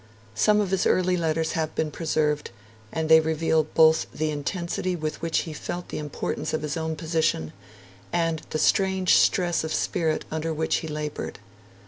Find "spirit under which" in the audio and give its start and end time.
9.71-10.77